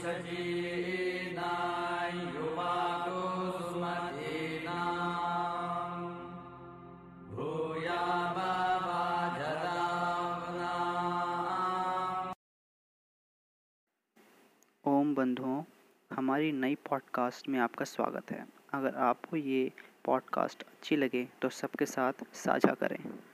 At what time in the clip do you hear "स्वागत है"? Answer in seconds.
17.84-18.46